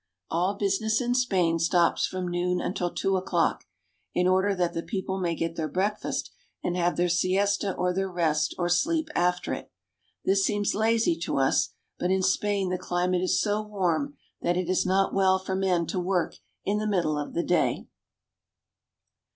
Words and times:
All 0.31 0.55
business 0.55 0.99
in 0.99 1.13
Spain 1.13 1.59
stops 1.59 2.07
from 2.07 2.27
noon 2.27 2.59
until 2.59 2.91
two 2.91 3.17
o'clock, 3.17 3.65
in 4.15 4.27
order 4.27 4.55
that 4.55 4.73
the 4.73 4.81
people 4.81 5.19
may 5.19 5.35
get 5.35 5.55
their 5.57 5.67
breakfast 5.67 6.31
and 6.63 6.75
have 6.75 6.97
their 6.97 7.07
siesta 7.07 7.75
or 7.75 7.93
their 7.93 8.09
rest 8.09 8.55
or 8.57 8.67
sleep 8.67 9.09
after 9.13 9.53
it. 9.53 9.71
This 10.25 10.43
seems 10.43 10.73
lazy 10.73 11.15
to 11.19 11.37
us, 11.37 11.75
but 11.99 12.09
in 12.09 12.23
Spain 12.23 12.71
the 12.71 12.79
climate 12.79 13.21
is 13.21 13.39
so 13.39 13.61
warm 13.61 14.15
that 14.41 14.57
it 14.57 14.69
is 14.71 14.87
not 14.87 15.13
well 15.13 15.37
for 15.37 15.55
men 15.55 15.85
to 15.85 15.99
work 15.99 16.37
in 16.65 16.79
the 16.79 16.87
middle 16.87 17.19
of 17.19 17.35
the 17.35 17.43
day. 17.43 17.85